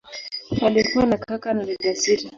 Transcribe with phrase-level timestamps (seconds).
[0.61, 2.29] Alikuwa na kaka na dada sita.